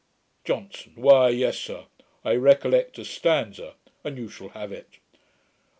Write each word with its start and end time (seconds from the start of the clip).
JOHNSON. 0.45 0.93
'Why, 0.95 1.29
yes, 1.29 1.59
sir, 1.59 1.85
I 2.25 2.33
recollect 2.33 2.97
a 2.97 3.05
stanza, 3.05 3.75
and 4.03 4.17
you 4.17 4.29
shall 4.29 4.49
have 4.49 4.71
it: 4.71 4.97
"O! 5.13 5.19